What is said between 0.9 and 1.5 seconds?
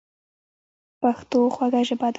پښتو